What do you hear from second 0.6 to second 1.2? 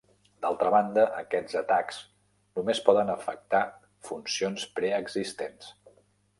banda,